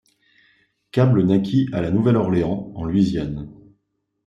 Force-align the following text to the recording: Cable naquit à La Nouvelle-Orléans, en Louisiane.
Cable 0.91 1.21
naquit 1.27 1.69
à 1.73 1.79
La 1.79 1.91
Nouvelle-Orléans, 1.91 2.71
en 2.73 2.85
Louisiane. 2.85 3.47